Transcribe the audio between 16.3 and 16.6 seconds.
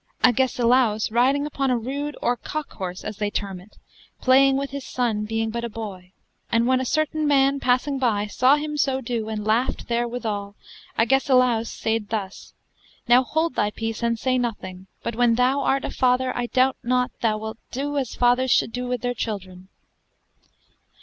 I